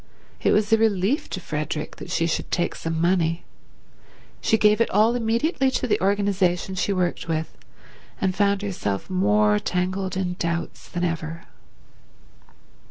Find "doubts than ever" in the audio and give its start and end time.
10.39-11.43